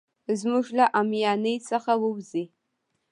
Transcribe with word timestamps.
زموږ 0.39 0.65
له 0.77 0.85
اميانۍ 1.01 1.55
څخه 1.69 1.91
ووزي. 2.01 2.45